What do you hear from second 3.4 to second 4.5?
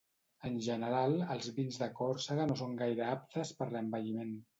per l'envelliment.